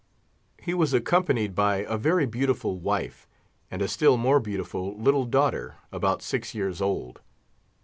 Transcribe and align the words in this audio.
He 0.59 0.73
was 0.73 0.95
accompanied 0.95 1.53
by 1.53 1.85
a 1.87 1.95
very 1.95 2.25
beautiful 2.25 2.79
wife, 2.79 3.27
and 3.69 3.83
a 3.83 3.87
still 3.87 4.17
more 4.17 4.39
beautiful 4.39 4.97
little 4.97 5.25
daughter, 5.25 5.75
about 5.91 6.23
six 6.23 6.55
years 6.55 6.81
old. 6.81 7.21